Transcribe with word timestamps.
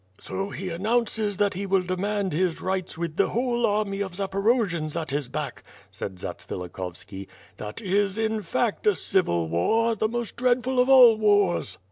"So 0.19 0.49
he 0.49 0.69
announces 0.69 1.37
that 1.37 1.53
he 1.53 1.67
will 1.67 1.83
demand 1.83 2.33
his 2.33 2.59
rights 2.59 2.97
with 2.97 3.17
the 3.17 3.29
whole 3.29 3.67
army 3.67 4.01
of 4.01 4.13
Zaporojians 4.15 4.99
at 4.99 5.11
his 5.11 5.27
back," 5.29 5.61
said 5.91 6.15
Zatsvilikhovski, 6.15 7.27
"that 7.57 7.81
is 7.83 8.17
in 8.17 8.41
fact 8.41 8.87
a 8.87 8.95
civil 8.95 9.47
war, 9.47 9.93
the 9.95 10.07
most 10.07 10.37
dreadful 10.37 10.79
of 10.79 10.89
all 10.89 11.17
wars." 11.17 11.77